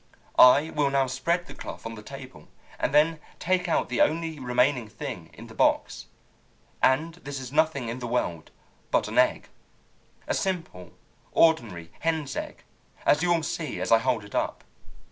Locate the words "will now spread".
0.71-1.45